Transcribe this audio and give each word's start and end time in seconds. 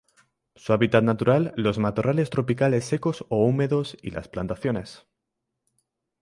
Su 0.55 0.73
hábitat 0.73 1.03
natural 1.03 1.53
los 1.57 1.77
matorrales 1.77 2.31
tropicales 2.31 2.85
secos 2.85 3.23
o 3.29 3.45
húmedos 3.45 3.95
y 4.01 4.09
las 4.09 4.27
plantaciones. 4.29 5.05